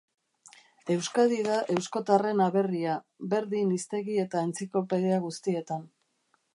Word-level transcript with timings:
Euskadi 0.93 1.37
da 1.47 1.57
euskotarren 1.73 2.41
aberria. 2.47 2.97
Berdin 3.35 3.77
hiztegi 3.77 4.19
eta 4.27 4.45
entziklopedia 4.49 5.25
guztietan. 5.29 5.91